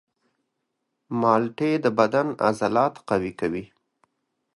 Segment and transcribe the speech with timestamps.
[1.21, 3.65] مالټې د بدن عضلات قوي کوي.